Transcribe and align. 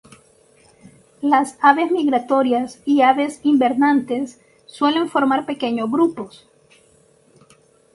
Las 1.21 1.59
aves 1.61 1.91
migratorias 1.91 2.81
y 2.85 3.03
aves 3.03 3.39
invernantes 3.43 4.41
suelen 4.65 5.09
formar 5.09 5.45
pequeños 5.45 5.91
grupos. 5.91 6.49